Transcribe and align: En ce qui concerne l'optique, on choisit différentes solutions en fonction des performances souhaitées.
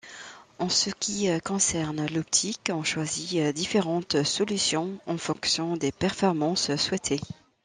En 0.57 0.67
ce 0.67 0.89
qui 0.89 1.27
concerne 1.41 2.07
l'optique, 2.07 2.71
on 2.73 2.81
choisit 2.83 3.53
différentes 3.55 4.23
solutions 4.23 4.97
en 5.05 5.19
fonction 5.19 5.77
des 5.77 5.91
performances 5.91 6.75
souhaitées. 6.75 7.21